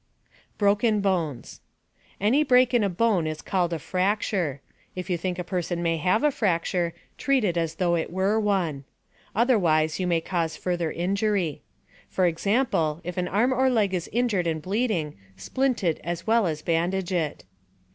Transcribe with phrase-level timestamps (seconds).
[0.57, 1.61] BROKEN BONES
[2.19, 4.59] Any break in a bone is called a fracture.
[4.95, 8.39] If you think a person may have a fracture, treat it as though it were
[8.39, 8.83] one.
[9.35, 11.61] Otherwise, you may cause further injury.
[12.09, 16.47] For example, if an arm or leg is injured and bleeding, splint it as well
[16.47, 17.43] as bandage it.